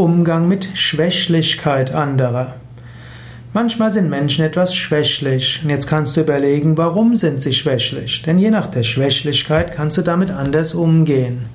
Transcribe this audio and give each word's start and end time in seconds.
Umgang 0.00 0.48
mit 0.48 0.70
Schwächlichkeit 0.72 1.92
anderer. 1.92 2.54
Manchmal 3.52 3.90
sind 3.90 4.08
Menschen 4.08 4.46
etwas 4.46 4.74
schwächlich 4.74 5.60
und 5.62 5.68
jetzt 5.68 5.86
kannst 5.86 6.16
du 6.16 6.22
überlegen, 6.22 6.78
warum 6.78 7.18
sind 7.18 7.42
sie 7.42 7.52
schwächlich? 7.52 8.22
Denn 8.22 8.38
je 8.38 8.48
nach 8.48 8.68
der 8.68 8.82
Schwächlichkeit 8.82 9.72
kannst 9.72 9.98
du 9.98 10.02
damit 10.02 10.30
anders 10.30 10.72
umgehen. 10.72 11.50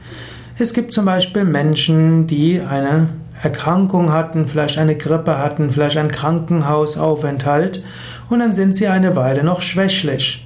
Es 0.60 0.74
gibt 0.74 0.94
zum 0.94 1.06
Beispiel 1.06 1.44
Menschen, 1.44 2.28
die 2.28 2.62
eine 2.62 3.10
Erkrankung 3.42 4.14
hatten, 4.14 4.46
vielleicht 4.46 4.78
eine 4.78 4.96
Grippe 4.96 5.40
hatten, 5.40 5.72
vielleicht 5.72 5.98
einen 5.98 6.12
Krankenhausaufenthalt 6.12 7.84
und 8.30 8.38
dann 8.38 8.54
sind 8.54 8.76
sie 8.76 8.88
eine 8.88 9.16
Weile 9.16 9.44
noch 9.44 9.62
schwächlich. 9.62 10.45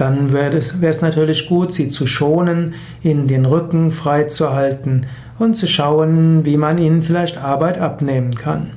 Dann 0.00 0.32
wäre 0.32 0.56
es, 0.56 1.02
natürlich 1.02 1.46
gut, 1.46 1.74
sie 1.74 1.90
zu 1.90 2.06
schonen, 2.06 2.72
ihnen 3.02 3.26
den 3.26 3.44
Rücken 3.44 3.90
frei 3.90 4.24
zu 4.24 4.54
halten 4.54 5.02
und 5.38 5.58
zu 5.58 5.66
schauen, 5.66 6.46
wie 6.46 6.56
man 6.56 6.78
ihnen 6.78 7.02
vielleicht 7.02 7.36
Arbeit 7.36 7.78
abnehmen 7.78 8.34
kann. 8.34 8.70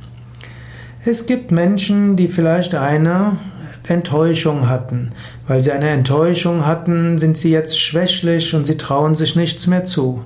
Es 1.06 1.26
gibt 1.26 1.50
Menschen, 1.50 2.18
die 2.18 2.28
vielleicht 2.28 2.76
eine 2.76 3.38
Enttäuschung 3.88 4.68
hatten. 4.68 5.12
Weil 5.48 5.64
sie 5.64 5.72
eine 5.72 5.92
Enttäuschung 5.92 6.66
hatten, 6.66 7.20
sind 7.20 7.38
sie 7.38 7.52
jetzt 7.52 7.80
schwächlich 7.80 8.54
und 8.54 8.68
sie 8.68 8.78
trauen 8.78 9.16
sich 9.16 9.38
nichts 9.38 9.66
mehr 9.66 9.86
zu. 9.86 10.26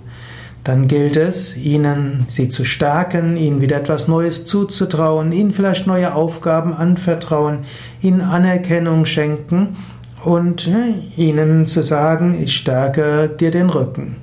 Dann 0.63 0.87
gilt 0.87 1.15
es, 1.15 1.55
ihnen 1.57 2.25
sie 2.27 2.49
zu 2.49 2.65
stärken, 2.65 3.37
ihnen 3.37 3.61
wieder 3.61 3.77
etwas 3.77 4.07
Neues 4.07 4.45
zuzutrauen, 4.45 5.31
ihnen 5.31 5.51
vielleicht 5.51 5.85
neue 5.85 6.15
Aufgaben 6.15 6.73
anvertrauen, 6.73 7.59
ihnen 8.01 8.21
Anerkennung 8.21 9.05
schenken 9.05 9.77
und 10.27 10.67
äh, 10.67 11.21
ihnen 11.21 11.67
zu 11.67 11.81
sagen, 11.81 12.37
ich 12.43 12.57
stärke 12.57 13.29
dir 13.29 13.49
den 13.49 13.69
Rücken. 13.69 14.17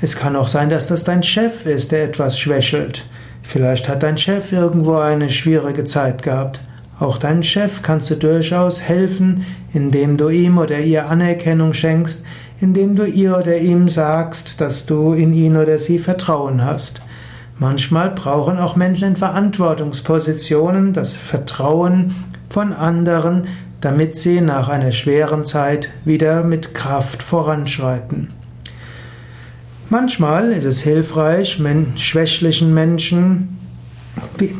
Es 0.00 0.16
kann 0.16 0.34
auch 0.34 0.48
sein, 0.48 0.68
dass 0.68 0.88
das 0.88 1.04
dein 1.04 1.22
Chef 1.22 1.64
ist, 1.64 1.92
der 1.92 2.02
etwas 2.02 2.40
schwächelt. 2.40 3.06
Vielleicht 3.44 3.88
hat 3.88 4.02
dein 4.02 4.18
Chef 4.18 4.50
irgendwo 4.50 4.96
eine 4.96 5.30
schwierige 5.30 5.84
Zeit 5.84 6.24
gehabt. 6.24 6.60
Auch 6.98 7.18
deinem 7.18 7.44
Chef 7.44 7.82
kannst 7.82 8.10
du 8.10 8.16
durchaus 8.16 8.80
helfen, 8.80 9.46
indem 9.72 10.16
du 10.16 10.28
ihm 10.28 10.58
oder 10.58 10.80
ihr 10.80 11.08
Anerkennung 11.08 11.72
schenkst, 11.72 12.24
indem 12.60 12.96
du 12.96 13.04
ihr 13.04 13.38
oder 13.38 13.58
ihm 13.58 13.88
sagst, 13.88 14.60
dass 14.60 14.86
du 14.86 15.12
in 15.12 15.32
ihn 15.32 15.56
oder 15.56 15.78
sie 15.78 16.00
Vertrauen 16.00 16.64
hast. 16.64 17.00
Manchmal 17.58 18.10
brauchen 18.10 18.58
auch 18.58 18.76
Menschen 18.76 19.08
in 19.08 19.16
Verantwortungspositionen 19.16 20.92
das 20.92 21.14
Vertrauen 21.16 22.14
von 22.50 22.72
anderen, 22.72 23.46
damit 23.80 24.16
sie 24.16 24.40
nach 24.40 24.68
einer 24.68 24.92
schweren 24.92 25.44
Zeit 25.44 25.90
wieder 26.04 26.44
mit 26.44 26.74
Kraft 26.74 27.22
voranschreiten. 27.22 28.32
Manchmal 29.88 30.52
ist 30.52 30.64
es 30.64 30.80
hilfreich, 30.80 31.60
schwächlichen 31.96 32.74
Menschen 32.74 33.56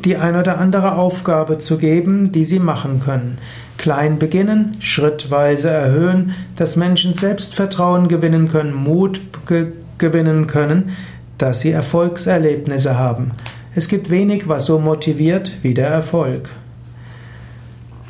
die 0.04 0.16
ein 0.16 0.36
oder 0.36 0.58
andere 0.58 0.96
Aufgabe 0.96 1.58
zu 1.58 1.78
geben, 1.78 2.32
die 2.32 2.44
sie 2.44 2.58
machen 2.58 3.00
können. 3.04 3.38
Klein 3.78 4.18
beginnen, 4.18 4.76
schrittweise 4.80 5.70
erhöhen, 5.70 6.34
dass 6.56 6.76
Menschen 6.76 7.14
Selbstvertrauen 7.14 8.08
gewinnen 8.08 8.50
können, 8.50 8.74
Mut 8.74 9.20
ge 9.46 9.68
gewinnen 9.98 10.46
können, 10.46 10.90
dass 11.38 11.60
sie 11.60 11.70
Erfolgserlebnisse 11.70 12.98
haben. 12.98 13.32
Es 13.74 13.88
gibt 13.88 14.10
wenig, 14.10 14.48
was 14.48 14.66
so 14.66 14.78
motiviert 14.78 15.52
wie 15.62 15.74
der 15.74 15.88
Erfolg. 15.88 16.50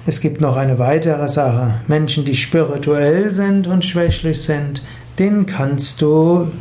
Es 0.07 0.21
gibt 0.21 0.41
noch 0.41 0.57
eine 0.57 0.79
weitere 0.79 1.29
Sache. 1.29 1.75
Menschen, 1.89 2.25
die 2.25 2.37
spirituell 2.37 3.33
sind 3.33 3.67
und 3.67 3.85
schwächlich 3.85 4.43
sind, 4.43 4.83
denen 5.19 5.47
kannst 5.47 6.01
du 6.01 6.53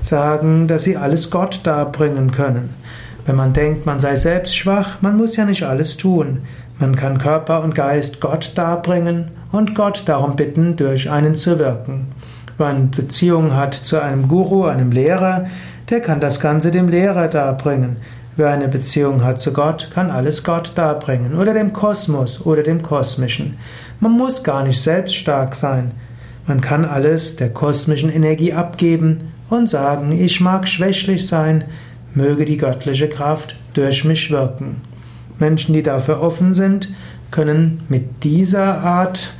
sagen, 0.00 0.68
dass 0.68 0.84
sie 0.84 0.96
alles 0.96 1.30
Gott 1.30 1.60
darbringen 1.64 2.30
können. 2.30 2.70
Wenn 3.26 3.36
man 3.36 3.52
denkt, 3.52 3.84
man 3.84 4.00
sei 4.00 4.16
selbst 4.16 4.56
schwach, 4.56 5.02
man 5.02 5.16
muss 5.16 5.36
ja 5.36 5.44
nicht 5.44 5.64
alles 5.64 5.96
tun. 5.96 6.42
Man 6.78 6.96
kann 6.96 7.18
Körper 7.18 7.62
und 7.62 7.74
Geist 7.74 8.20
Gott 8.20 8.52
darbringen 8.54 9.30
und 9.52 9.74
Gott 9.74 10.02
darum 10.06 10.36
bitten, 10.36 10.76
durch 10.76 11.10
einen 11.10 11.34
zu 11.36 11.58
wirken. 11.58 12.06
Eine 12.58 12.86
Beziehung 12.86 13.54
hat 13.54 13.74
zu 13.74 14.00
einem 14.00 14.28
Guru, 14.28 14.64
einem 14.64 14.92
Lehrer, 14.92 15.46
der 15.90 16.00
kann 16.00 16.20
das 16.20 16.40
Ganze 16.40 16.70
dem 16.70 16.88
Lehrer 16.88 17.28
darbringen. 17.28 17.96
Wer 18.36 18.50
eine 18.50 18.68
Beziehung 18.68 19.22
hat 19.24 19.40
zu 19.40 19.52
Gott, 19.52 19.90
kann 19.92 20.10
alles 20.10 20.44
Gott 20.44 20.72
darbringen 20.74 21.34
oder 21.34 21.52
dem 21.54 21.72
Kosmos 21.72 22.44
oder 22.44 22.62
dem 22.62 22.82
Kosmischen. 22.82 23.56
Man 24.00 24.12
muss 24.12 24.42
gar 24.42 24.64
nicht 24.64 24.80
selbst 24.80 25.14
stark 25.14 25.54
sein. 25.54 25.92
Man 26.46 26.60
kann 26.60 26.84
alles 26.84 27.36
der 27.36 27.50
kosmischen 27.50 28.10
Energie 28.10 28.52
abgeben 28.52 29.32
und 29.50 29.68
sagen, 29.68 30.12
ich 30.12 30.40
mag 30.40 30.68
schwächlich 30.68 31.26
sein, 31.26 31.64
möge 32.14 32.44
die 32.44 32.56
göttliche 32.56 33.08
Kraft 33.08 33.56
durch 33.74 34.04
mich 34.04 34.30
wirken. 34.30 34.82
Menschen, 35.38 35.72
die 35.72 35.82
dafür 35.82 36.20
offen 36.20 36.54
sind, 36.54 36.94
können 37.30 37.82
mit 37.88 38.24
dieser 38.24 38.80
Art 38.80 39.32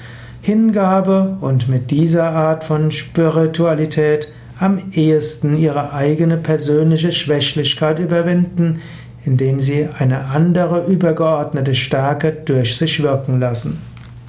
Hingabe 0.45 1.39
und 1.41 1.71
mit 1.71 1.91
dieser 1.91 2.29
Art 2.29 2.65
von 2.65 2.91
Spiritualität 2.91 4.29
am 4.61 4.79
ehesten 4.93 5.57
ihre 5.57 5.95
eigene 5.95 6.37
persönliche 6.37 7.13
Schwächlichkeit 7.13 7.99
überwinden, 7.99 8.83
indem 9.25 9.59
sie 9.61 9.89
eine 9.99 10.27
andere 10.27 10.85
übergeordnete 10.85 11.75
Stärke 11.75 12.31
durch 12.45 12.77
sich 12.77 13.03
wirken 13.03 13.41
lassen. 13.41 13.81